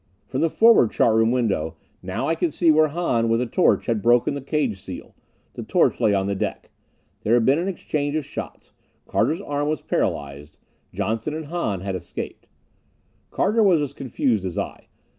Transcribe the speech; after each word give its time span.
From 0.25 0.41
the 0.41 0.49
forward 0.49 0.89
chart 0.89 1.15
room 1.15 1.29
window 1.29 1.75
now 2.01 2.27
I 2.27 2.33
could 2.33 2.55
see 2.55 2.71
where 2.71 2.87
Hahn 2.87 3.29
with 3.29 3.39
a 3.39 3.45
torch 3.45 3.85
had 3.85 4.01
broken 4.01 4.33
the 4.33 4.41
cage 4.41 4.81
seal. 4.81 5.13
The 5.53 5.61
torch 5.61 5.99
lay 5.99 6.11
on 6.11 6.25
the 6.25 6.33
deck. 6.33 6.71
There 7.21 7.35
had 7.35 7.45
been 7.45 7.59
an 7.59 7.67
exchange 7.67 8.15
of 8.15 8.25
shots; 8.25 8.71
Carter's 9.05 9.41
arm 9.41 9.69
was 9.69 9.83
paralyzed; 9.83 10.57
Johnson 10.91 11.35
and 11.35 11.45
Hahn 11.45 11.81
had 11.81 11.93
escaped. 11.95 12.47
Carter 13.29 13.61
was 13.61 13.79
as 13.79 13.93
confused 13.93 14.43
as 14.43 14.57
I. 14.57 14.87